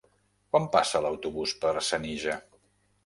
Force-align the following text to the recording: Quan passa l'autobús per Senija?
Quan 0.53 0.63
passa 0.75 1.01
l'autobús 1.07 1.53
per 1.67 1.75
Senija? 1.91 2.39